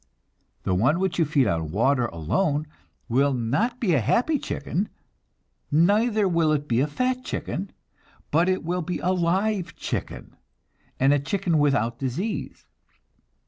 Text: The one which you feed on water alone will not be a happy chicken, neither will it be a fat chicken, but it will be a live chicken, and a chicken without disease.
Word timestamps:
The 0.63 0.73
one 0.73 0.99
which 0.99 1.19
you 1.19 1.25
feed 1.25 1.45
on 1.45 1.69
water 1.69 2.07
alone 2.07 2.65
will 3.07 3.35
not 3.35 3.79
be 3.79 3.93
a 3.93 4.01
happy 4.01 4.39
chicken, 4.39 4.89
neither 5.71 6.27
will 6.27 6.51
it 6.53 6.67
be 6.67 6.79
a 6.79 6.87
fat 6.87 7.23
chicken, 7.23 7.71
but 8.31 8.49
it 8.49 8.63
will 8.63 8.81
be 8.81 8.97
a 8.97 9.11
live 9.11 9.75
chicken, 9.75 10.35
and 10.99 11.13
a 11.13 11.19
chicken 11.19 11.59
without 11.59 11.99
disease. 11.99 12.65